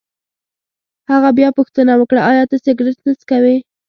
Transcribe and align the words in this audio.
هغه 1.11 1.29
بیا 1.37 1.49
پوښتنه 1.57 1.93
وکړه: 1.97 2.21
ایا 2.31 2.43
ته 2.49 2.55
سګرېټ 2.65 2.97
نه 3.07 3.13
څکوې؟ 3.19 3.57